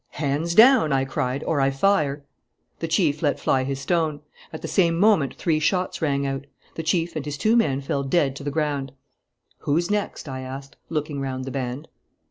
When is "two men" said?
7.37-7.81